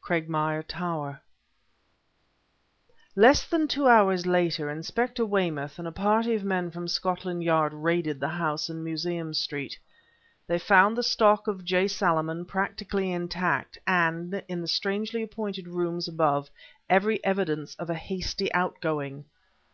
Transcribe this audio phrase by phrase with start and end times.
[0.00, 1.20] CRAGMIRE TOWER
[3.14, 7.74] Less than two hours later, Inspector Weymouth and a party of men from Scotland Yard
[7.74, 9.78] raided the house in Museum Street.
[10.46, 11.88] They found the stock of J.
[11.88, 16.48] Salaman practically intact, and, in the strangely appointed rooms above,
[16.88, 19.26] every evidence of a hasty outgoing.